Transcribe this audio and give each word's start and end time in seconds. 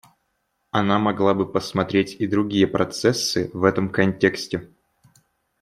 Она 0.71 0.97
могла 0.97 1.35
бы 1.35 1.45
посмотреть 1.45 2.15
и 2.19 2.25
другие 2.25 2.65
процессы 2.65 3.51
в 3.53 3.63
этом 3.63 3.91
контексте. 3.91 4.67